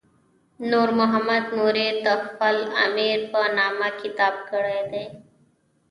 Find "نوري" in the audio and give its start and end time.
1.57-1.87